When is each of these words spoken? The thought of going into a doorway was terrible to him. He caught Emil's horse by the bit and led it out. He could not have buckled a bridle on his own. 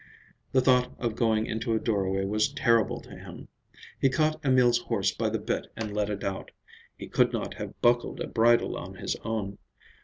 The 0.51 0.61
thought 0.61 0.95
of 0.97 1.15
going 1.15 1.45
into 1.45 1.75
a 1.75 1.79
doorway 1.79 2.25
was 2.25 2.51
terrible 2.51 3.01
to 3.01 3.11
him. 3.11 3.49
He 3.99 4.09
caught 4.09 4.43
Emil's 4.43 4.79
horse 4.79 5.11
by 5.11 5.29
the 5.29 5.37
bit 5.37 5.67
and 5.77 5.93
led 5.93 6.09
it 6.09 6.23
out. 6.23 6.49
He 6.97 7.07
could 7.07 7.31
not 7.31 7.53
have 7.59 7.79
buckled 7.83 8.19
a 8.19 8.25
bridle 8.25 8.75
on 8.75 8.95
his 8.95 9.15
own. 9.17 9.59